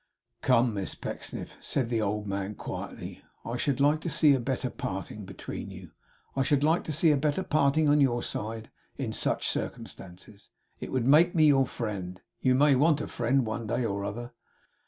'Come, 0.41 0.73
Miss 0.73 0.95
Pecksniff!' 0.95 1.57
said 1.61 1.89
the 1.89 2.01
old 2.01 2.25
man, 2.25 2.55
quietly. 2.55 3.21
'I 3.45 3.55
should 3.57 3.79
like 3.79 4.01
to 4.01 4.09
see 4.09 4.33
a 4.33 4.39
better 4.39 4.71
parting 4.71 5.25
between 5.25 5.69
you. 5.69 5.91
I 6.35 6.41
should 6.41 6.63
like 6.63 6.83
to 6.85 6.91
see 6.91 7.11
a 7.11 7.17
better 7.17 7.43
parting 7.43 7.87
on 7.87 8.01
your 8.01 8.23
side, 8.23 8.71
in 8.97 9.13
such 9.13 9.47
circumstances. 9.47 10.49
It 10.79 10.91
would 10.91 11.05
make 11.05 11.35
me 11.35 11.45
your 11.45 11.67
friend. 11.67 12.19
You 12.39 12.55
may 12.55 12.75
want 12.75 12.99
a 12.99 13.07
friend 13.07 13.45
one 13.45 13.67
day 13.67 13.85
or 13.85 14.03
other. 14.03 14.33